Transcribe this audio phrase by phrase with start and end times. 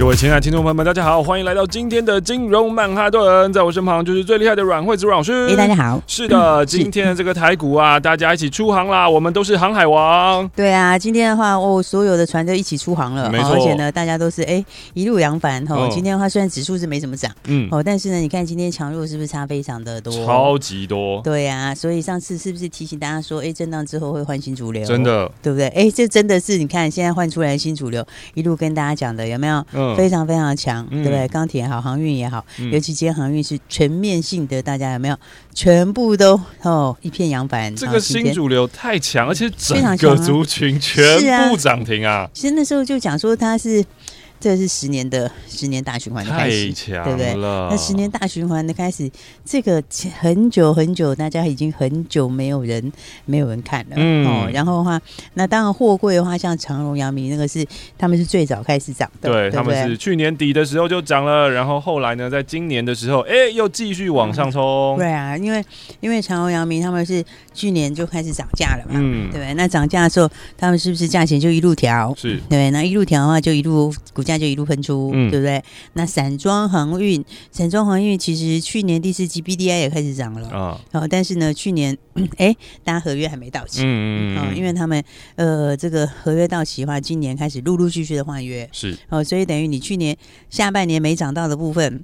[0.00, 5.46] 各位亲爱的听众朋友们，大家好，欢迎来到今天的金融曼哈顿，在我身旁就是最厉害的阮惠子阮老师。
[5.50, 6.02] 哎，大家好。
[6.06, 10.48] 是的，今天的这个台股啊，大家一起出航啦，我们都是航海王。
[10.56, 13.52] 对啊，今天的话哦，所有的船都一起出航了，没错。
[13.52, 15.86] 而且呢，大家都是哎一路扬帆哈。
[15.90, 20.10] 今天的话，虽然指数是没怎么涨，嗯，哦，但是呢，你看今天强弱是不是差非常的多？
[20.24, 21.20] 超级多。
[21.22, 24.82] 对啊，所以上次是不是提醒大家说，哎，震荡之后会换新主流？
[24.82, 25.68] 真的，对不对？
[25.68, 29.62] 哎，这真的是你看现在换出来的新主流，一路跟大家讲的有没有？
[29.74, 30.86] 嗯，非常非常强。
[30.90, 31.28] 对不对？
[31.28, 35.16] 钢铁也好，航运也好，嗯、尤其今天航运是全面性的，大家有没有？
[35.54, 37.74] 全部都哦，一片扬帆。
[37.74, 42.28] 这个新主流太强，而且整个族群全部涨停啊！
[42.32, 43.84] 其实那时候就讲说它是。
[44.40, 47.34] 这是十年的十年大循环的开始，对不对？
[47.34, 49.08] 那十年大循环的开始，
[49.44, 49.82] 这个
[50.18, 52.90] 很久很久，大家已经很久没有人
[53.26, 53.96] 没有人看了。
[53.96, 54.98] 嗯，哦，然后的话，
[55.34, 57.62] 那当然货柜的话，像长荣、阳明那个是
[57.98, 64.96] 他们是最早开始涨的，对，他们是去年底的时候就涨了，然后后来呢，在今年的时候，哎，又继续往上冲。
[64.96, 64.96] 嗯。
[64.96, 65.62] 对啊，因为
[66.00, 69.52] 因为长荣、阳明他们是去年就开始涨价了嘛，嗯，对不对？
[69.52, 70.26] 那涨价的时候，
[70.56, 72.14] 他们是不是价钱就一路调？
[72.16, 74.29] 是对，那一路调的话，就一路股价。
[74.30, 75.62] 那就一路喷出，嗯、对不对？
[75.94, 81.96] 那散装航运，散装航运其实去年第四季 BDI 也开始涨了啊、哦，但是呢，去年
[82.38, 82.54] 哎，
[82.84, 85.02] 大家合约还没到期，嗯嗯嗯、哦，因为他们
[85.34, 90.16] 呃，这个合约到期的话，今年开始陆陆续续的换约，是哦，所以等于你去年
[90.48, 92.02] 下半年没涨到的部分，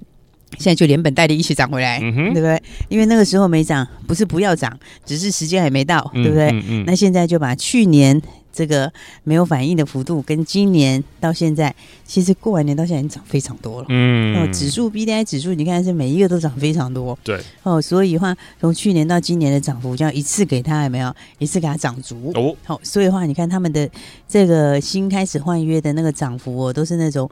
[0.57, 2.61] 现在就连本带利一起涨回来，嗯、对不对？
[2.89, 6.49] 因为那个时候没涨，不是不要涨，只是时间还没到，对不对？
[6.49, 8.21] 嗯嗯嗯、那现在就把去年。
[8.57, 8.91] 这个
[9.23, 13.85] 没有反应的幅度，跟今年到现在，其实过完年到现在已经涨非常多了。
[13.89, 17.15] 嗯，哦，指数 B D I 指数，你看是每一个都涨非常多。
[17.23, 21.15] 对，哦，所以的话从去年到今年的涨幅，就要一次给它有没有？
[21.37, 22.31] 一次给它涨足。
[22.33, 23.87] 哦，好、哦，所以的话你看他们的
[24.27, 27.29] 这个新开始换约的那个涨幅哦，都是那种。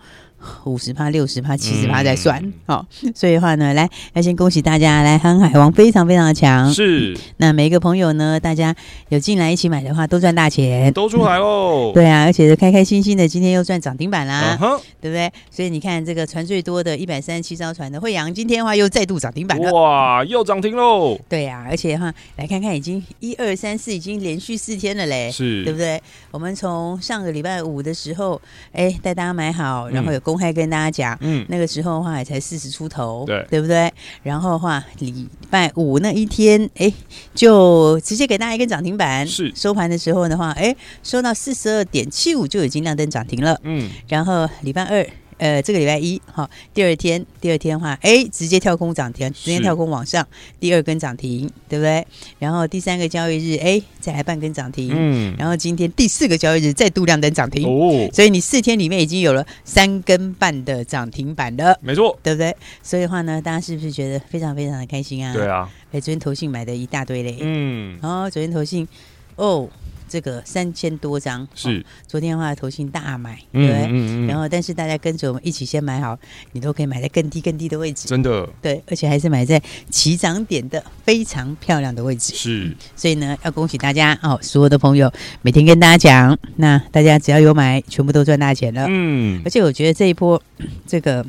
[0.65, 7.17] 五十趴、六十趴、七十趴再算，好、嗯哦，所以的话呢，来要先恭喜大家，来航海王非常非常的强，是。
[7.37, 8.75] 那每一个朋友呢，大家
[9.09, 11.93] 有进来一起买的话，都赚大钱，都出来喽、嗯。
[11.95, 15.31] 对啊，而且是开开心心的，今天又赚涨停板啦，uh 对不对？
[15.49, 21.17] 所以你看这个船最多的一百三十七艘船的惠阳，今天的话又再度涨停板了，哇，又涨停喽。
[21.29, 26.01] 对呀、啊，而且的话来看看，已经一二三四，已经连续四天了嘞，是对不对？
[26.31, 28.41] 我们从上个礼拜五的时候，
[28.73, 30.19] 哎，带大家买好，然后有。
[30.25, 33.91] 公开跟大家讲，嗯，那个时候的话也才四十出头，对，对不对？
[34.23, 36.91] 然后的话礼拜五那一天，哎，
[37.33, 39.51] 就直接给大家一个涨停板，是。
[39.55, 45.05] 收盘的时候的话，哎，收到四十二点七五就已经亮灯涨停了，嗯，然后礼拜二。
[45.37, 50.25] 呃，这个礼拜一哈，第二天，第二天的话，哎，直接跳空涨停，直接跳空往上，
[50.59, 52.05] 第二根涨停，对不对？
[52.39, 62.55] 然后第三个交易日，哎，再来半根涨停，嗯，然后今天第四个交易日再度亮灯涨停，哦，所以你四天里面已经有了三根半的涨停板了，没错，对不对？
[62.81, 65.33] 所以的话呢，大家是不是觉得非常非常的开心啊？
[65.33, 68.87] 对啊，哎，昨天投信买的一大堆嘞，嗯，然后昨天投信，
[69.35, 69.69] 哦。
[70.15, 73.81] 这个三千多张是、哦、昨天的话，投信大买，对不对？
[73.83, 76.17] 嗯嗯嗯、然后，但是大家跟着我们一起先买好，
[76.53, 78.47] 你都可以买在更低更低的位置，真的。
[78.61, 82.33] 对，而且还是买在起涨点的非常漂亮的位置。
[82.33, 84.39] 是，所以呢，要恭喜大家哦！
[84.41, 85.11] 所有的朋友
[85.41, 88.85] 每天跟大家讲，那大家只要有买，全部都赚大钱了。
[88.87, 90.41] 嗯，而且我觉得这一波
[90.87, 91.25] 这个。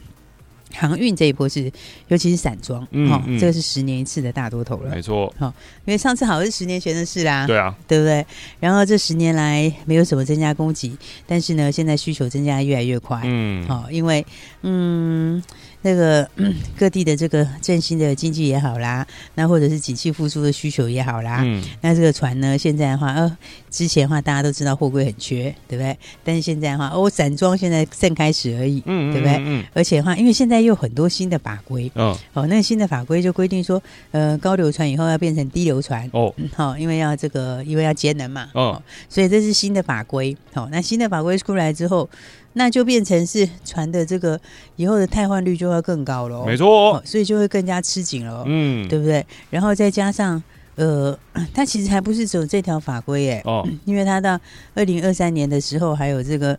[0.72, 1.70] 航运这一波是，
[2.08, 3.22] 尤其是散装，哈、嗯。
[3.26, 5.54] 嗯哦，这个是十年一次的大多头了，没错，哈、哦，
[5.84, 8.24] 因为上次好像是十年前的事啦，对啊，对不对？
[8.60, 10.96] 然后这十年来没有什么增加供给，
[11.26, 14.24] 但是呢，现在需求增加越来越快，嗯，好、哦，因为，
[14.62, 15.42] 嗯。
[15.86, 16.28] 那个
[16.76, 19.06] 各地的这个振兴的经济也好啦，
[19.36, 23.36] 那或者是景气复苏的需求也好啦，嗯，那这个船呢，现在的话，呃，
[23.70, 25.96] 之前的话大家都知道货柜很缺，对不对？
[26.24, 29.36] 但是现在的话，哦，散装现在正开始而已，嗯，对不对？
[29.38, 33.80] 嗯，而且的话，因为现在又有很多新的法规，哦，哦，那个新的法规就规定说，
[34.10, 42.10] 呃，高流船以后要变成低流船，哦，好、嗯，因为要这个，因为要节能嘛，哦，所以这是新的法规，好，那新的法规出来之后。
[42.58, 44.40] 那就变成是船的这个
[44.76, 49.24] 以后的汰换率就会更高了，没错、哦，所以就会更加吃紧了，嗯，对不对？
[49.50, 50.42] 然后再加上，
[50.76, 51.16] 呃，
[51.52, 54.40] 它其实还不是只有这条法规耶，哦，因为它到
[54.74, 56.58] 二零二三年的时候还有这个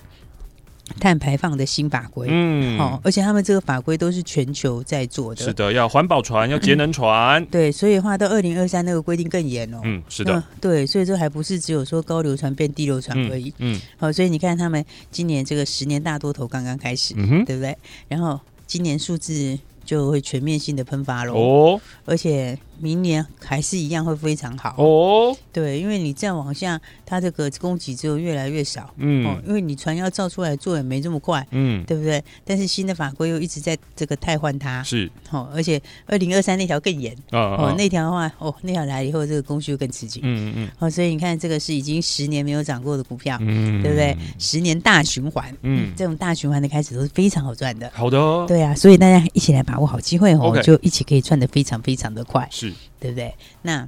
[1.00, 14.10] 碳排放的新法规，嗯，哦，而且他们这个法规都是全球在做的，是的，要环保船，要节能船，嗯、对，所以的话到二零二三那个规定更严哦，嗯，是的、嗯，对，所以这还不是只有说高流船变低流船而已，嗯，好、嗯。
[14.10, 17.14] 哦，所以你看他们今年这个十年大多头刚刚开始，
[17.46, 17.78] 对不对？
[18.08, 22.58] 然后今年数字就会全面性的喷发了哦，而且。
[22.80, 24.76] 明年还是一样会非常好。
[24.78, 32.22] 哦，对，因为你再往下，它这个供给就越来越少，嗯，哦，因为你船要造出来做也没这么快，嗯，对不对？
[32.44, 44.14] 但是新的法规又一直在这个汰换它，是，哦，而且二零二三那条更严，哦，哦，那条的话，哦，那条来以后，这个供需又更刺激，嗯嗯，哦，所以你看，这个是已经十年没有涨过的股票，嗯，对不对？
[44.38, 52.74] 十年大循环，嗯，这种大循环的开始都是非常好赚的，好的，哦，对啊，所以大家一起来把握好机会哦，就一起可以赚得非常非常的快，是。
[53.00, 53.32] 对不对？
[53.62, 53.88] 那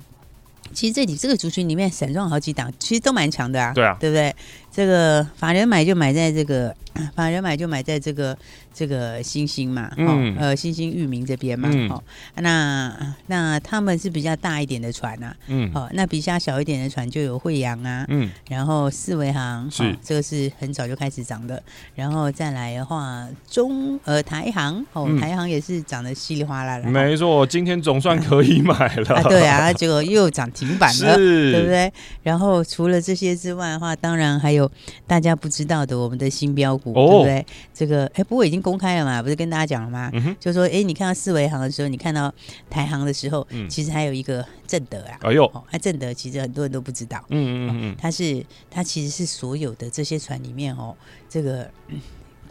[0.74, 3.74] 其实这里这个族群里面，散装好几档，其实都蛮强的啊。
[3.74, 4.36] 对啊，对不对？
[4.72, 6.76] 这个法人买就买在这个，
[7.16, 8.38] 法人买就买在这个。
[8.72, 12.02] 这个星星嘛，嗯，呃，星星域名这边嘛，哦，
[12.36, 19.94] 那那他们是比较大一点的船呐，嗯，哦，那比较小一点的船就有惠阳啊，嗯，然后四维航是。
[20.02, 21.62] 这个是很早就开始涨的，
[21.94, 31.92] 然后再来的话，中呃台航哦，台航也是涨得稀里哗啦的，没错，今天总算可以买了，对啊，结果又涨停板了， 对不对？
[32.24, 34.59] 然后除了这些之外的话，当然还有
[35.06, 37.46] 大家不知道的我们的新标股，对不对？
[37.74, 38.60] 这个哎，不过已经。
[38.62, 39.24] 公开了嘛？
[39.24, 40.12] 不是跟大家讲了吗？
[40.14, 42.32] 嗯、就说，哎、欸，你看到四维行的时候，你看到
[42.70, 45.18] 台行的时候，嗯、其实还有一个正德啊。
[45.22, 47.24] 哎呦，哦，那正德其实很多人都不知道。
[47.30, 50.94] 嗯嗯嗯，它是它其实是所有的这些船里面哦，
[51.30, 51.72] 这个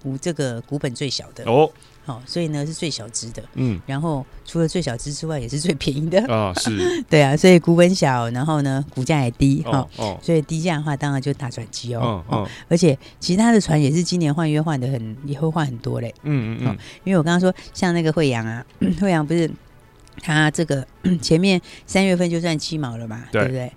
[0.00, 1.44] 股、嗯、这个股本最小的。
[1.44, 1.70] 哦。
[2.06, 6.18] 哦，所以呢是最小只的，嗯，然后除了最小只之外，也是最便宜的。
[6.32, 6.70] 啊，是，
[7.04, 18.64] 对啊，所以股本小，然后呢股价也低，哈，哦，所以低价的话，当然就大转机哦，哦，而且其他的船也是今年换约换的很，也会换很多嘞，嗯嗯嗯，因为我刚刚说像那个惠阳啊，
[18.98, 19.50] 惠阳不是
[20.22, 20.86] 他这个
[21.20, 23.70] 前面三月份就算七毛了嘛，对不对？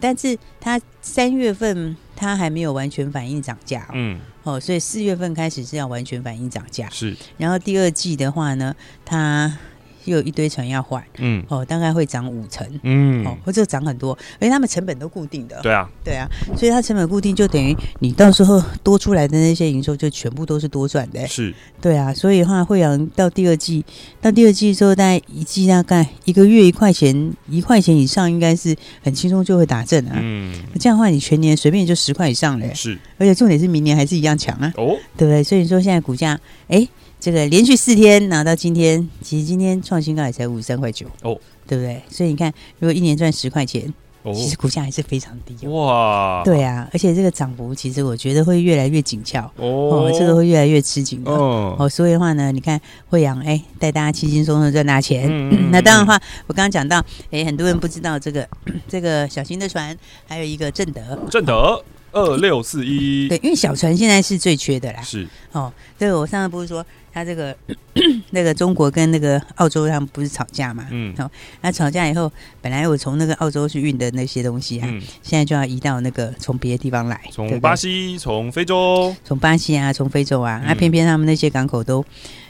[0.00, 4.18] 但是他三月份他还没有完全反映涨价，嗯。
[4.46, 7.14] 哦，所以四月份开始是要完全反映涨价，是。
[7.36, 9.58] 然后第二季的话呢，它。
[10.06, 23.84] 又有一堆船要换，嗯，哦，大概会涨五成，嗯，哦，或者涨很多，而且他们成本都固定的，对啊，对啊，所以它成本固定就等于你到时候多出来的那些营收就全部都是多赚的，是，对啊，所以的话惠阳到第二季，
[24.20, 35.42] 到第二季之后，大概一季大概一个月一块钱，一块钱以上应该是很轻松就会打正啊，嗯，这样的话你全年随便就十块以上嘞，是，而且重点是明年还是一样强啊，哦，对不对？
[35.42, 36.38] 所以说现在股价，
[36.68, 36.86] 哎。
[37.18, 42.00] 这个连续四天拿到今天，其实今天创新高也才五十三块九哦，对不对？
[42.08, 43.92] 所以你看，如果一年赚十块钱，
[44.22, 46.42] 哦、其实股价还是非常低哇。
[46.44, 49.40] 对啊，而且这个涨幅其实我觉得会越来越紧俏。
[49.56, 51.30] 哦，哦，这个会越来越吃紧的。
[51.30, 51.88] 哦，哦。
[51.88, 55.26] 所以的话呢，你看惠阳哎，带大家轻轻松松赚大钱。
[55.28, 58.46] 嗯嗯、 那当然的话，我刚刚讲到哎，很多人不知道这个
[58.86, 59.96] 这个小型的船，
[60.26, 61.82] 还有一个正德，正德
[62.16, 63.28] 二六四一。
[63.28, 65.02] 对，因为小船现在是最缺的啦。
[65.02, 66.84] 是哦，对，我上次不是说。
[67.16, 67.56] 他这个
[68.28, 70.86] 那个中国跟那个澳洲他们不是吵架嘛？
[70.90, 71.30] 嗯，好，
[71.62, 72.30] 那吵架以后，
[72.60, 82.04] 本来我从那个澳洲去运的那些东西啊，嗯、现在就要移到那个从别的地方来，从巴西、从非洲、从巴西啊，从非洲啊，那、嗯啊、偏偏他们那些港口都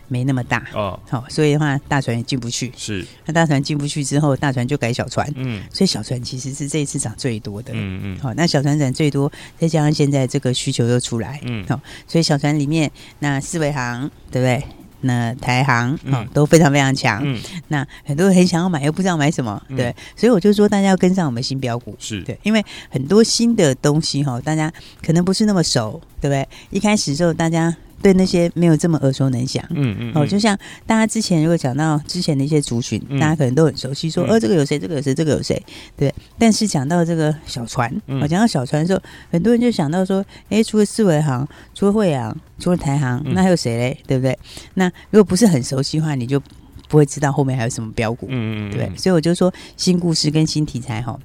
[0.09, 2.73] 没那么大哦，好，所以的话大船也进不去。
[2.77, 5.31] 是，那大船进不去之后，大船就改小船。
[5.37, 7.73] 嗯，所以小船其实是这一次涨最多的。
[7.75, 14.11] 嗯嗯，好，那小船涨最多，再加上现在这个需求又出来，嗯，好，所以小船里面那四维行。
[14.31, 14.63] 对不对？
[15.03, 17.23] 那台航哦、嗯、都非常非常强。
[17.25, 19.63] 嗯，那很多人很想要买，又不知道买什么。
[19.69, 21.97] 嗯、对，所以我就说大家要跟上我们新标股。
[21.99, 24.71] 是对，因为很多新的东西哈，大家
[25.03, 26.47] 可能不是那么熟，对不对？
[26.71, 27.75] 一开始的时候大家。
[28.03, 35.61] 对那些没有这么耳熟能详，嗯嗯，哦，就像大家之前如果讲到之前的一些族群，嗯、大家可能都很熟悉，说，呃、这个有谁，这个有谁，这个有谁，
[35.97, 36.15] 对。
[36.39, 39.01] 但是讲到这个小船，我、嗯、讲到小船的时候，
[39.31, 43.99] 很多人就想到说，哎，除了四维行，除了惠阳，除了台行，那还有谁嘞？
[44.07, 44.39] 对不对？
[44.75, 46.41] 那如果不是很熟悉的话，你就
[46.89, 48.91] 不会知道后面还有什么标股，嗯嗯，对。
[48.97, 51.19] 所以我就说，新故事跟新题材，哈。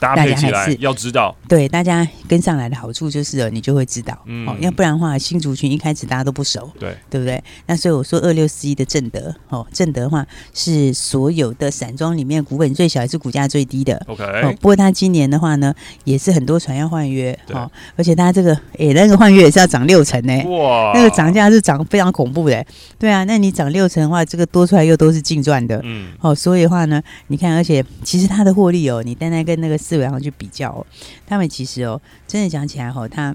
[0.00, 7.42] 搭配起来要知道，对大家跟上来的好处就是，你就会知道，嗯，哦，要不然的话，新族群一开始大家都不熟，对，对不对？
[7.66, 10.24] 那所以我说二六四一的正德，哦，正德的话
[10.54, 14.24] 是所有的散装里面股本最小，也是股价最低的，OK。
[14.24, 15.74] 哦，不过他今年的话呢，
[16.04, 22.64] 也是很多船要换约，哦，而且他这个，诶，那个换约也是要涨六成呢，哇，那个涨价是涨非常恐怖的，
[22.98, 29.76] 对啊，那你涨六成的话，这个多出来又都是净赚的，嗯，哦，所以的话呢，你看，而且其实它的获利哦，你单单跟那个。
[29.88, 30.86] 思维上去比较，
[31.26, 33.34] 他们其实哦，真的讲起来哈，他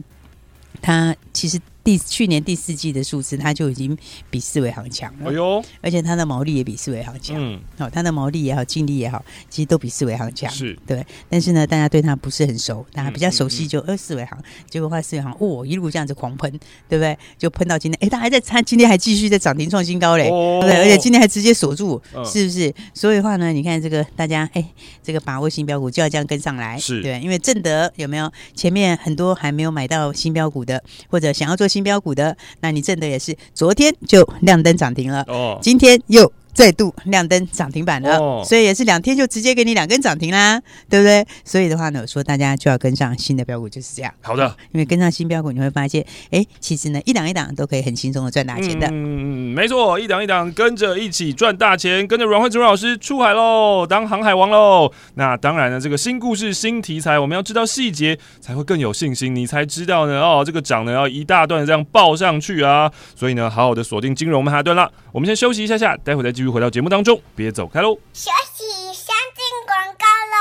[0.83, 3.97] 他其实第去年第四季的数字，它就已经
[4.29, 5.29] 比四维行强了。
[5.29, 7.35] 哎呦，而且它的毛利也比四维行强。
[7.37, 10.49] 嗯，好，它的毛利也好，净利也好，其实都比四维行强。
[10.49, 14.37] 是对，但是呢，大家对它不是很熟，大家比较熟悉就呃四维行，
[14.69, 16.49] 结果话四维航哦一路这样子狂喷，
[16.87, 17.17] 对不对？
[17.37, 22.73] 就喷到今天，哎，它还在，它今天还继续在涨停创新高嘞，哦、对，而且今天还直接锁住，嗯、是不是？
[22.93, 24.65] 所以的话呢，你看这个大家，哎，
[25.03, 36.31] 这个把握新标股就要这样跟上来，是对，因为正德有没有前面很多还没有买到新标股的，或者想要做新标股的，那你挣的也是昨天就亮灯涨停了，哦，今天又。
[36.53, 41.25] 再度亮灯涨停板了，哦、所以也是两天就直接给你两根涨停啦，对不对？
[41.43, 44.13] 所以的话呢，我说大家就要跟上新的标股，就是这样。
[44.21, 48.87] 好的，因为跟上新标股，你会发现，哎，其实呢，一档一档都可以很轻松的赚大钱的。
[48.91, 54.91] 嗯，没错，一档一档跟着一起赚大钱，跟着阮慧慈老师出海喽，当航海王喽。
[55.15, 62.91] 那当然呢，这个新故事、新题材，我们要知道细节，才会更有信心，你才知道呢，哦，这个涨呢要一大段这样爆上去啊。
[63.15, 64.89] 所以呢，好好的锁定金融曼哈顿啦。
[65.11, 67.95] 我们先休息一下下，待会再继续回到节目当中，别走开喽！
[68.13, 70.37] 休息，先进广告喽。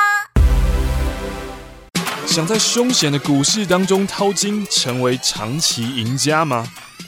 [2.27, 6.67] 想在凶险的股市当中淘金，成为长期赢家吗？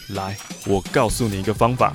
[0.09, 0.37] 来，
[0.67, 1.95] 我告诉你一个方法。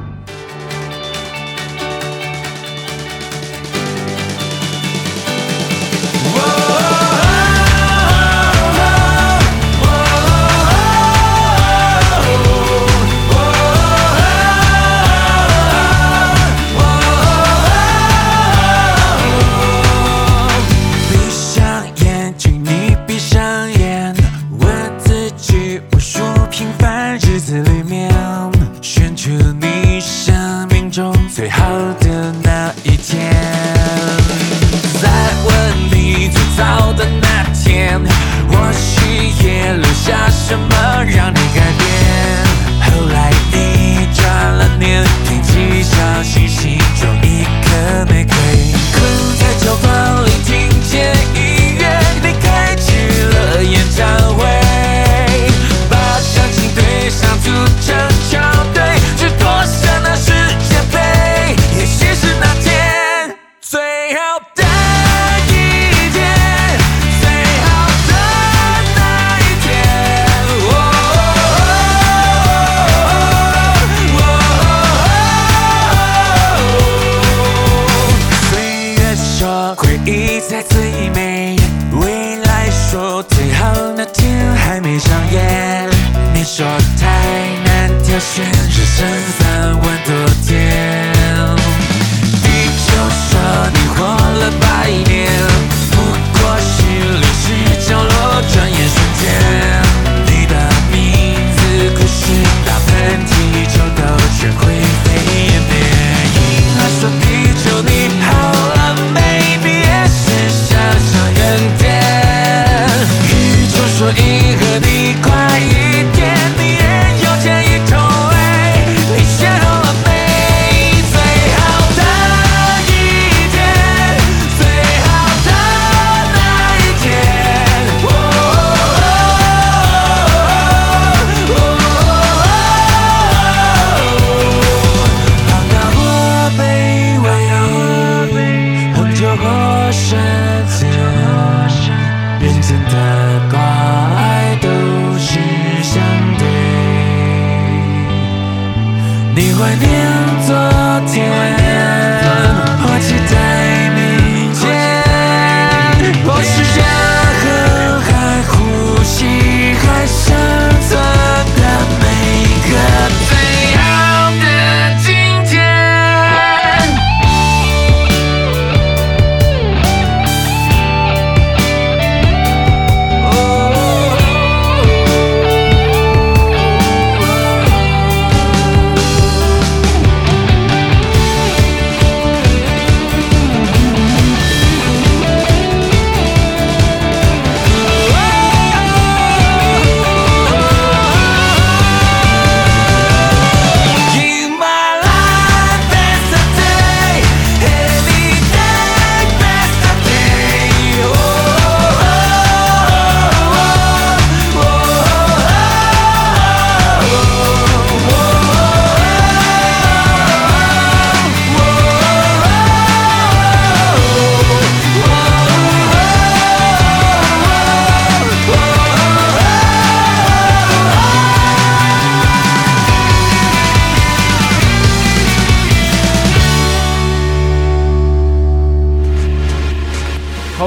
[114.31, 116.20] 你和，你快一点，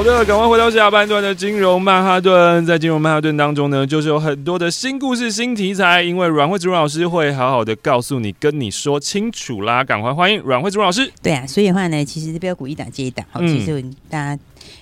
[0.03, 9.85] 赶快回到下半段的金融曼哈顿，在金融曼哈顿当中呢，就是有很多的新故事、新题材，因为阮慧子阮老师会好好的告诉你，跟你说清楚啦。
[9.85, 11.09] 赶快欢迎阮慧子阮老师。
[11.23, 14.41] 对啊，所以的话呢，其实标股一档接一档，好，其实大家。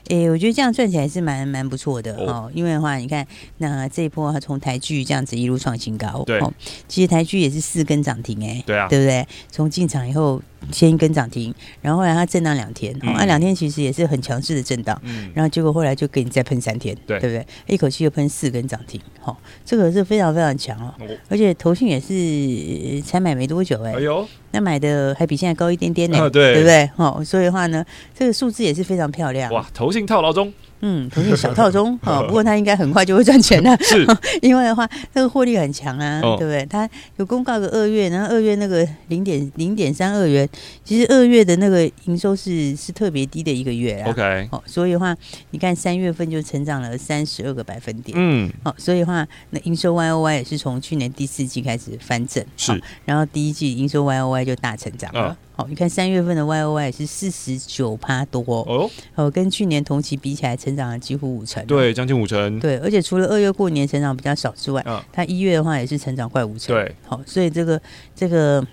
[0.09, 2.51] 诶、欸，我觉得这样赚起来是蛮蛮不错的哦。
[2.53, 3.25] 因为的话，你看
[3.59, 6.53] 那这一波它从台剧这样子一路创新高，对，哦、
[6.87, 9.25] 其实台剧也是四根涨停，哎，对啊，对不对？
[9.49, 10.41] 从进场以后
[10.71, 17.47] 先一根涨停，然后后来它震荡两天，那、嗯、两、啊、天其实也是很强势的震荡，嗯，然后结果后来就给你再喷三天，对，对不对？
[17.67, 20.93] 一口气又喷四根涨停，哦，这个是非常非常强哦，
[21.29, 26.89] 而且投信也是才买没多久，哎，哎呦，那买的还比现在高一点点呢，啊、对，对不对？
[26.97, 30.51] 哦，所以的话呢，这个数字也是非常漂亮，哇，投信套牢中。
[30.85, 34.05] 嗯，投信小套中哈， 不过他应该很快就会赚钱了， 是，
[34.43, 36.65] 因为的话，那个获利很强啊，哦、对不对？
[36.65, 40.45] 他有公告个二月，然后二月那个零点零点三二元，
[40.83, 44.09] 其实二月的那个营收是是特别低的一个月啊。
[44.09, 45.15] OK，哦，所以的话，
[45.51, 55.37] 你看三月份就成长了三十二个百分点，嗯，好，所以的话，那营收 Y O Y 也是从去年第四季开始翻正，是，然后第一季营收 Y O Y 就大成长了。
[55.55, 67.79] 哦好，你看三月份的 Y O Y 是四十九趴多哦，哦，跟去年同期比起来，成长了几乎五成，对，将近五成，对，而且除了二月过年成长比较少之外，啊，它一月的话也是成长快五成，对，好，所以这个
[68.15, 68.65] 这个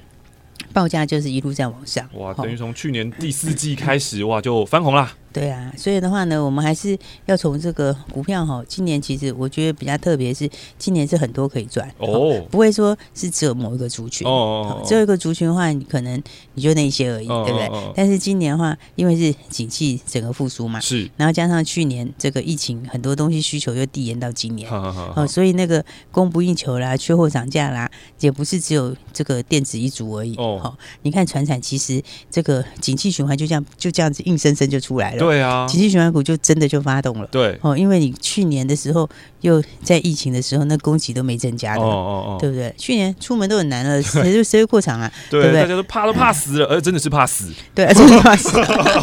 [0.72, 5.12] 报价就是一路在往上，哇，等于从去年第四季开始，哇，就翻红了。
[5.32, 8.62] 对啊，所以的话呢，我们还是要从这个股票哈。
[8.66, 14.82] 今年其实我觉得比较特别，是今年是很多可以赚哦，不会说是只有某一个族群哦。
[14.84, 16.20] 只有一个族群的话，你可能
[16.54, 17.70] 你就那一些而已，对不对？
[17.94, 27.88] 但是今年的话，因为是景气整个复苏嘛，是，然后加上去年这个疫情，很多东西需求又递延到今年，哦，所以那个供不应求啦，缺货涨价啦，
[28.18, 30.76] 也不是只有这个电子一族而已哦。
[31.02, 35.19] 你看船产，其实这个景气循环就这样就这样子硬生生就出来了。
[35.20, 37.28] 对啊，景气循环股就真的就发动了。
[37.30, 39.08] 对哦，因为你去年的时候
[39.42, 42.74] 又在疫情的时候，那供给都没增加的，哦哦哦，对不对？
[42.76, 45.10] 去年出门都很难了， 谁就谁会过场啊？
[45.30, 45.62] 对不对？
[45.62, 47.52] 大家都怕都怕死了，而 真的是怕死。
[47.74, 48.50] 对，真的怕死。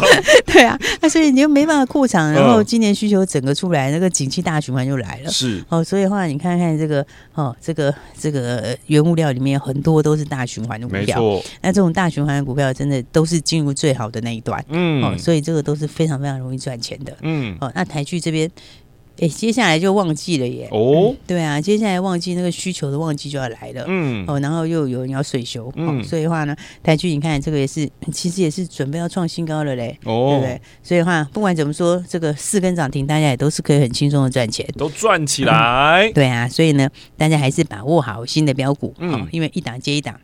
[0.46, 5.30] 对啊，那所以你又没办法过场，然后今年需求整个出来，那个景气大循环就来了。
[5.30, 7.04] 是哦，所以的话，你看看这个
[7.34, 11.22] 哦，这个这个原物料里面很多都是大循环的股票。
[11.62, 14.64] 那这种大循环的股票真的都是进入最好的那一段。
[14.68, 16.18] 嗯，哦，所以这个都是非常。
[16.18, 18.50] 非常容易赚钱的，嗯，哦，那台剧这边，
[19.20, 30.60] 哎、欸，接下来就旺季了耶，哦、嗯，对啊，接下来旺季那个需求的旺季就要来了，嗯，哦，然后又有人要水修，嗯、哦，所以的话呢，台剧你看这个也是，其实也是准备要创新高了嘞，哦，对不对？
[30.82, 40.18] 所以的话，不管怎么说，这个四根涨停，大家也都是可以很轻松的赚钱，都赚起来、嗯，对啊，所以呢，大家还是把握好新的标股，嗯、哦，因为一档接一档。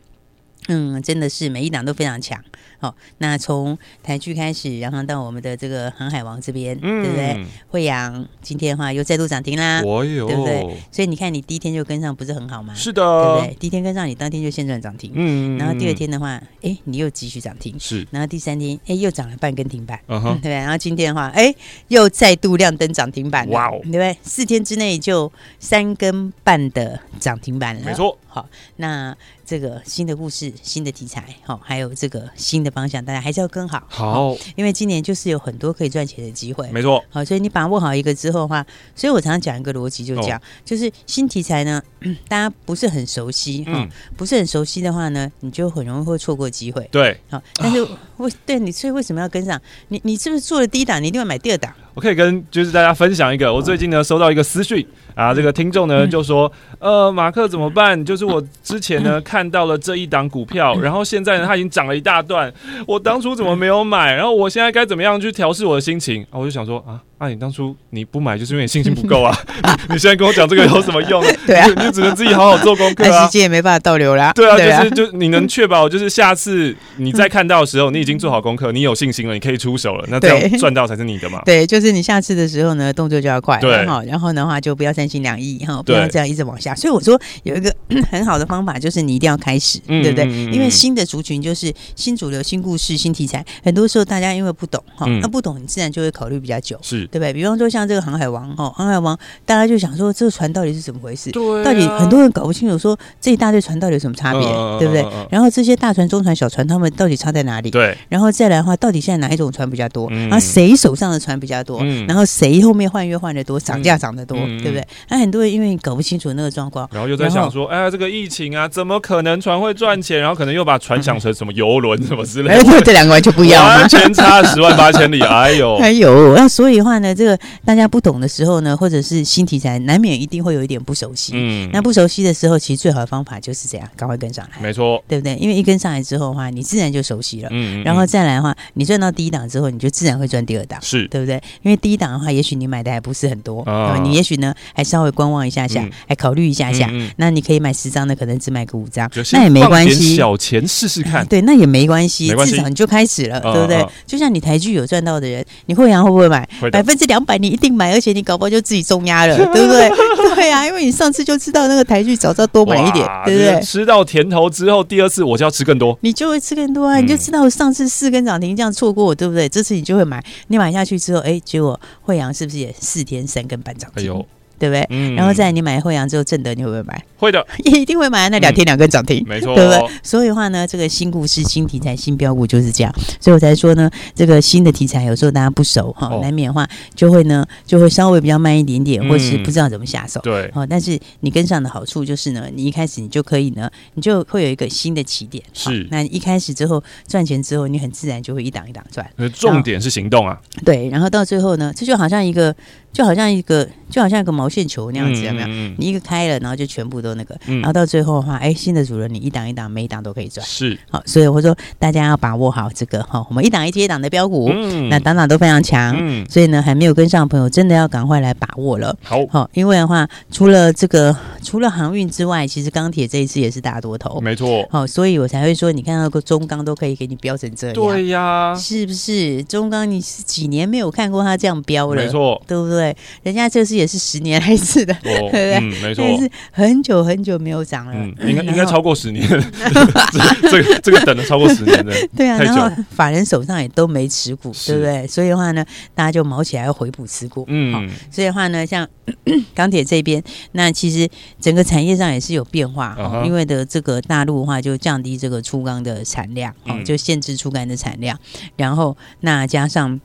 [0.67, 2.41] 嗯，真的是每一档都非常强。
[2.79, 7.45] 好、哦，那从台剧开始，然后到我们的这个航海王这边，嗯、对不对？
[7.69, 10.77] 惠阳今天的话又再度涨停啦，对不对？
[10.91, 12.73] 所以你看，你第一天就跟上，不是很好吗？
[12.75, 13.55] 是的，对不对？
[13.59, 15.11] 第一天跟上，你当天就先赚涨停。
[15.15, 17.73] 嗯，然后第二天的话，哎，你又继续涨停。
[17.79, 19.99] 是，然后第三天，哎，又涨了半根停板。
[20.07, 20.53] 嗯哼，对不对？
[20.55, 21.53] 然后今天的话，哎，
[21.87, 23.47] 又再度亮灯涨停板。
[23.49, 24.17] 哇哦，对不对？
[24.21, 27.81] 四天之内就三根半的涨停板了。
[27.85, 28.17] 没错。
[28.35, 28.45] 好，
[28.75, 33.81] 那这个新的故事、新的题材，好，还有这个新的方向，大家还是要跟好。
[33.87, 36.69] 好，因为今年就是有很多可以赚钱的机会。
[36.69, 37.01] 没错。
[37.09, 41.81] 好，所以你把握好一个之后的话，所以我常常讲一个逻辑，就讲，就是新题材呢，
[42.27, 46.85] 大家不是很熟悉，嗯，不是很熟悉的话呢，你就很容易会错过机会。
[46.91, 47.17] 对。
[47.29, 47.81] 好，但是
[48.17, 49.57] 为对你，所以为什么要跟上？
[49.87, 51.73] 你你是不是做了第一档，你一定要买第二档？
[51.93, 58.03] 我可以跟就是大家分享一个，我最近呢收到一个私讯啊，这个听众呢就说，呃，马克怎么办？
[58.05, 62.53] 就是我之前呢 看到了这一档股票， 然后现在呢它已经涨了一大段，
[62.85, 64.13] 我当初怎么没有买？
[64.13, 66.21] 然后我现在该怎么样去调试我的心情？
[66.29, 66.99] 啊，我就想说啊。
[67.17, 69.33] 啊，你当初你不买，就是因为你信心不够啊！
[69.87, 71.23] 你你现在跟我讲这个有什么用？
[71.47, 73.25] 对啊，你就只能自己好好做功课啊。
[73.25, 74.33] 时间也没办法倒流啦。
[74.35, 80.05] 对啊，就是就你能确保，就是下次你再看到的时候，你已经做好功课，你有信心了，你可以出手了。
[80.09, 81.41] 那这样赚到才是你的嘛。
[81.45, 83.57] 对，就是你下次的时候呢，动作就要快。
[83.59, 86.75] 对，好，然后的话就不要三心两意哈，不要这样一直往下。
[86.75, 87.73] 所以我说有一个
[88.11, 90.25] 很好的方法，就是你一定要开始，对不对？
[90.51, 97.31] 因为新的族群就是新主流、新故事、新题材，很多时候大家因为不懂哈，那不懂你自然就会考虑比较久，是对不对？
[97.31, 97.85] 比方说像。
[97.85, 99.15] 这个航海王哦，航海王，
[99.45, 101.29] 大家就想说这个船到底是怎么回事？
[101.29, 105.05] 对、啊，到底很多人搞不清楚，说这一大堆船到底有什么差别，呃、对不对？
[105.29, 107.69] 然后这些大船、中船、小船，他们到底差在哪里？
[107.69, 107.95] 对。
[108.09, 110.07] 然后再来的话，到底现在哪一种船比较多？
[110.09, 111.77] 嗯、然后谁手上的船比较多？
[111.83, 114.83] 嗯、然后谁后面换约换的多，涨价涨得多，嗯、对不对？
[115.09, 120.19] 那很多人因为搞不清楚那个状况，然后又在想说，哎呀，这个疫情啊，怎么可能船会赚钱？
[120.19, 122.55] 然后可能又把船想成什么游轮什么之类的。
[122.55, 125.21] 哎，这两个完全不一样，完全差十万八千里。
[125.21, 128.55] 哎呦， 哎呦，那所以的话呢，这个大家不懂的时候。
[128.65, 131.33] 呢，或者是新题材，难免一定会有一点不熟悉。
[131.35, 134.61] 嗯，那不熟悉的时候，其实最好的方法就是这样，赶快跟上来。
[134.61, 135.35] 没错，对不对？
[135.35, 137.49] 因为一跟上来之后的话，你自然就熟悉了。
[137.51, 141.41] 嗯，然后再来的话，你赚到第一档之后，你就自然会赚第二档，是对不对？
[141.61, 146.89] 因为第一档的话，也许你买的还不是很多，啊，你也许呢还稍微观望一下下，还考虑一下下。
[147.17, 151.25] 那你可以买十张的，可能只买个五张， 那也没关系，小钱试试看。
[151.25, 153.85] 对，那也没关系，至少你就开始了，对不对？
[154.07, 156.47] 就像你台剧有赚到的人，你会员会不会买？
[156.71, 159.37] 百分之两百你一定买，而且你搞不好就自己重压了。
[159.53, 159.89] 对不对？
[160.35, 163.61] 对啊，因为你上次就知道那个台剧，早知道多买一点，对不对？
[163.61, 166.97] 吃到甜头之后，第二次我就要吃更多，你就会吃更多啊！
[166.97, 169.47] 你就知道上次四根涨停这样错过，对不对？
[169.47, 174.03] 这次你就会买，你买下去之后，哎，结果惠阳是不是也四天三根半涨停？
[174.03, 174.25] 哎呦！
[174.57, 174.85] 对不对？
[174.89, 177.03] 嗯、然后在你买惠阳之后，正德你会不会买？
[177.17, 178.29] 会的， 一定会买。
[178.29, 179.93] 那两天两根涨停，嗯、没错、哦，对不对？
[180.03, 182.93] 所以的话呢，这个新故事、新题材、新标股就是这样。
[183.19, 190.19] 所以我才说呢，这个新的题材有时候大家不熟哈，难免的话就会呢，就会稍微比较慢一点点，或是不知道怎么下手。
[190.21, 195.43] 对、嗯，哦，但是你跟上的好处就是呢，你一开始你就可以呢，你就会有一个新的起点。
[195.53, 199.09] 是，那一开始之后赚钱之后，你很自然就会一档一档赚。
[199.33, 200.39] 重点是行动啊。
[200.63, 202.55] 对，然后到最后呢，这就好像一个。
[202.95, 205.47] 就好像一个，就好像一个毛线球那样子，有没有？
[205.77, 210.45] 你一个开了，然后就全部都那个，然后到最后的话，哎，新的主人你一档一档，每一档都可以赚。
[210.47, 214.49] 是，好，所以我说大家要把握好这个哈，我们一档一接一档的标股，
[214.89, 215.93] 那档档都非常强，
[216.29, 218.95] 所以呢，还没有跟上的朋友，真的要赶快来把握了。
[219.03, 224.65] 好，好，因为的话，除了这个，除了航运之外，其实钢铁这一次也是大多头，没错。
[224.71, 229.43] 好，所以我才会说，你看到个中钢都可以给你标成这样，对呀，是不是？
[229.43, 232.01] 中钢你是几年没有看过它这样标了？
[232.01, 232.84] 没错，对不对？
[233.23, 235.59] 人家这次也是十年来一次的， 对不对？
[235.81, 237.95] 没错，是很久很久没有涨了，
[238.27, 239.25] 应该应该超过十年。
[240.49, 242.37] 这个这个等了超过十年的，对啊。
[242.39, 245.07] 然后法人手上也都没持股，对不对？
[245.07, 247.45] 所以的话呢，大家就卯起来要回补持股。
[247.47, 248.87] 嗯，所以的话呢，像
[249.53, 250.21] 钢铁这边，
[250.53, 251.07] 那其实
[251.39, 252.95] 整个产业上也是有变化，
[253.25, 258.17] 因为的这个大陆的话就降低这个粗钢的产量，哦，就限制粗钢的产量，
[258.55, 259.99] 然后那加上。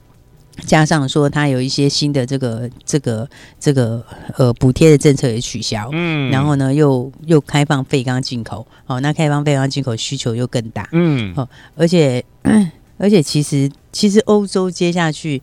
[0.66, 4.04] 加上说，它有一些新的这个这个这个
[4.36, 12.24] 呃补贴的政策也取消，嗯，然后呢又又开放废钢进口，哦，那开放废钢进口需求又更大，嗯，哦，而且
[12.98, 15.40] 而且其实其实欧洲接下去。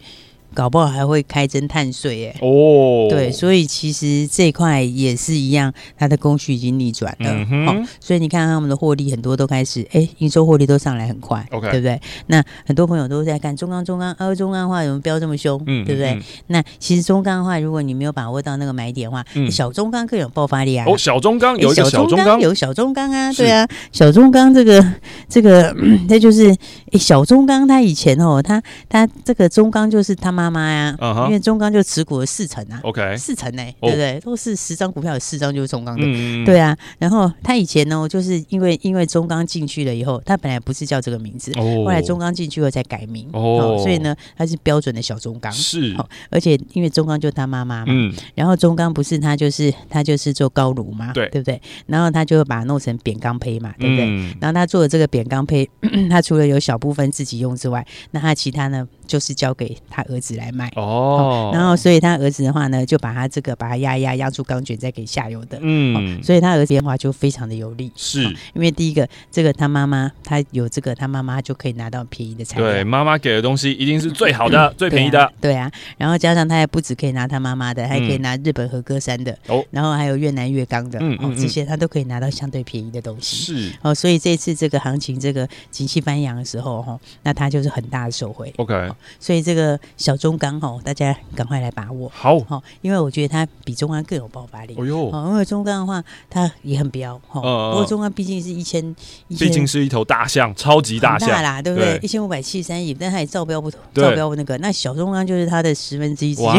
[0.58, 12.02] 搞不好还会开征碳税哎哦，对，所以其实这块也是一样，它的供需已经逆转了，嗯、哼哦，所以你看他们的获利很多都开始哎，营收获利都上来很快，OK，对不对？
[12.26, 15.62] 那很多朋友都在看中钢，中钢，呃，中钢的话有没有飙这么凶？
[15.68, 16.14] 嗯，对不对？
[16.14, 20.86] 嗯、那其实中钢的话，如果你没有把握到那个买点的话，嗯、小中钢更有爆发力啊！
[20.88, 24.84] 哦，小中钢有小中钢有小中钢啊，对啊，小中钢这个
[25.30, 25.72] 这个，
[26.10, 26.56] 那、嗯、就是
[26.94, 30.47] 小中钢，他以前哦，他他这个中钢就是他妈。
[30.50, 34.20] 妈妈呀，因为中钢就持股了四成啊，OK，四成呢，对不对？
[34.22, 36.04] 都是十张股票有四张就是中钢的，
[36.46, 36.76] 对啊。
[36.98, 45.96] 然后他以前呢，就是因为因为中钢进去了以后，他本来不是叫这个名字，后来中钢进去后才改名，哦，所以呢，他是标准的小中钢，是，
[46.30, 51.62] 而且因为中钢就他妈妈嘛，嗯，然后中钢不是他就是他就是做高炉嘛，对，对不对？
[51.86, 54.06] 然后他就把它弄成扁钢胚嘛，对不对？
[54.40, 55.70] 然后他做的这个扁钢胚，
[56.10, 58.88] 他除了有小部分自己用之外，那他其他呢？
[59.08, 60.70] 就是交给他儿子来卖。
[60.76, 68.24] 哦，然后所以他儿子的话呢，就把他这个把它压压压出钢卷，再给下游的，嗯，所以他儿子的话就非常的有利，是。
[68.54, 83.74] 因为第一个这个他妈妈他有这个他妈妈就可以拿到便宜的材料，对，妈妈给的东西一定是最好的、最便宜的，对啊，然后加上他还不止可以拿他妈妈的，还可以拿日本和歌山的哦，然后还有越南越钢的，嗯嗯，这些他都可以拿到相对便宜的东西，是。
[83.82, 88.92] 哦，所以这次这个行情这个景气翻扬的时候哈，那他就是很大的受惠，OK。
[89.20, 92.10] 所以这个小中钢吼，大家赶快来把握。
[92.14, 92.38] 好，
[92.82, 94.76] 因为我觉得它比中钢更有爆发力。
[94.78, 97.20] 哦呦，因为中钢的话，它也很彪。
[97.28, 98.96] 哈，不过中钢毕竟是一千，
[99.30, 102.00] 毕竟是一头大象，超级大象啦，对不对？
[102.02, 104.58] 一千五百七十三亿，但它也照标不，照标那个。
[104.58, 106.50] 那小中钢就是它的十分之一，直接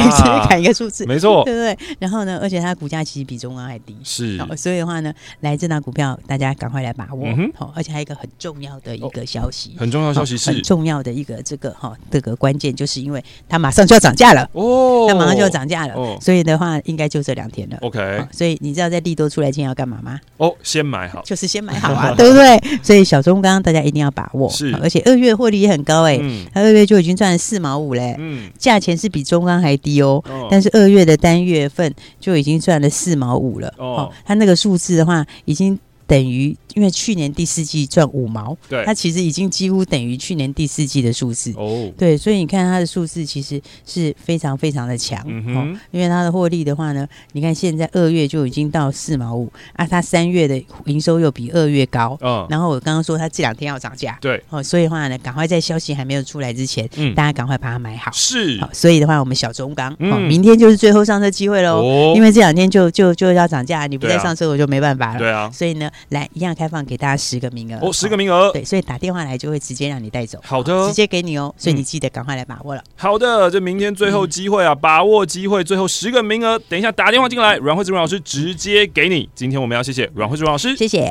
[0.48, 1.96] 砍一个数字，没错， 对不对？
[1.98, 4.38] 然后呢，而且它股价其实比中钢还低，是。
[4.56, 7.26] 所以的话呢，来这档股票，大家赶快来把握。
[7.56, 12.98] 好，而且还有一个很重要的一个消息，很重要消息是很重要的一个这个哈，这个关键就是。
[12.98, 14.48] 因为它马上就要涨价了。
[14.52, 17.78] 哦，它马上就要涨价了，哦、所以的话应该就这两天了。
[17.80, 20.20] OK，所以你知道在利多出来前要干嘛吗？
[20.36, 22.60] 哦，先买好，就是先买好啊， 对不对？
[22.82, 30.48] 所以小中钢大家一定要把握，是，而且二月获利也很高哎、欸，嗯、它二月就已经赚了四毛五嘞，嗯，价钱是比中钢还低哦，哦。
[30.50, 33.72] 但是二月的单月份就已经赚了四毛五了。
[33.78, 35.78] 哦，它那个数字的话已经
[36.08, 36.56] 等于。
[36.74, 41.90] 因为去年第四季赚五毛，对，它其实已经几乎等于去年第四季的数字哦。
[41.98, 45.78] 对，所以你看它的数字其实是非常非常的强、嗯、哼哦。
[45.90, 52.16] 因为它的获利的话呢，你看现在二月就已经到四毛五啊，它三月的营收又比二月高。
[52.20, 58.12] 嗯，然后我刚刚说它这两天要涨价，对哦，所以的话呢，赶快在消息还没有出来之前，嗯，大家赶快把它买好。
[58.12, 61.82] 是，好，所以的话，我们小中钢，嗯、哦，明天就是最后上车机会喽。
[61.82, 65.18] 哦，因为这两天就就就要涨价，你不再上车我就没办法了。
[65.18, 66.68] 对啊，所以呢，来一样开。
[66.68, 72.84] 放给大家十个名额哦，十个名额，对，所以打电话来就会直接让你带走，好的，直接给你哦，所以你记得赶快来把握了。
[72.94, 79.26] 好的，这明天最后机会啊，把握机会，最后十个名额，等一下打电话进来，阮慧芝阮老师直接给你。
[79.34, 81.10] 今天我们要谢谢阮慧芝阮老师，谢谢。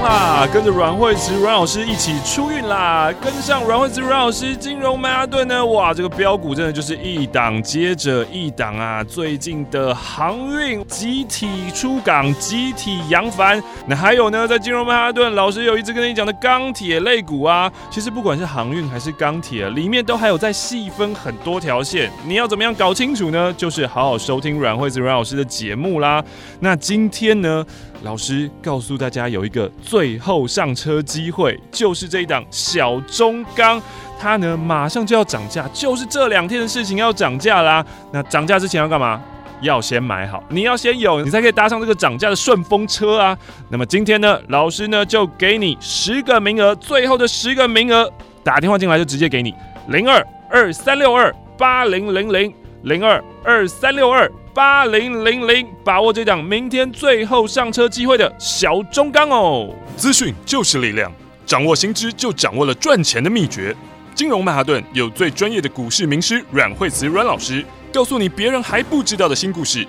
[0.00, 0.46] 啦！
[0.52, 3.12] 跟着阮惠慈阮老师一起出运啦！
[3.20, 5.64] 跟上阮惠慈阮老师金融曼哈顿呢？
[5.66, 9.02] 哇，这个标股真的就是一档接着一档啊！
[9.04, 13.62] 最近的航运集体出港，集体扬帆。
[13.86, 22.10] 那还有呢，在金融曼哈顿，老师有一直跟你讲的钢铁类股啊，其实不管是航运还是钢铁，里面都还有在细分很多条线。
[22.24, 23.52] 你要怎么样搞清楚呢？
[23.56, 26.22] 就是好好收听阮惠慈阮老师的节目啦。
[26.60, 27.64] 那今天呢？
[28.02, 33.80] 老师告诉大家，有一个最后上车机会，就是这一档小中钢，
[34.18, 37.84] 它呢马上就要涨价，就是这两天的事情要涨价啦。
[38.12, 39.22] 那涨价之前要干嘛？
[39.60, 43.38] 要先买好，你要先有，你才可以搭上这个涨价的顺风车啊。
[43.68, 48.12] 那么今天呢，老师呢就给你十个名额，最后的十个名额，
[48.42, 49.54] 打电话进来就直接给你
[49.86, 54.28] 零二二三六二八零零零零二二三六二。
[54.54, 59.74] 八零零零，把握这档明天最后上车机会的小中钢哦！
[59.96, 61.10] 资讯就是力量，
[61.46, 63.74] 掌握新知就掌握了赚钱的秘诀。
[64.14, 69.88] 金融曼哈顿有最专业的股市名师阮惠慈阮老师，告诉你别人还不知道的新故事。